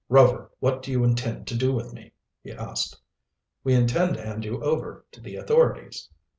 "Rover, 0.09 0.49
what 0.59 0.81
do 0.81 0.89
you 0.89 1.03
intend 1.03 1.45
to 1.45 1.55
do 1.55 1.71
with 1.75 1.93
me?" 1.93 2.11
he 2.43 2.51
asked. 2.51 2.97
"We 3.63 3.75
intend 3.75 4.15
to 4.15 4.25
hand 4.25 4.43
you 4.43 4.59
over 4.63 5.05
to 5.11 5.21
the 5.21 5.35
authorities." 5.35 6.09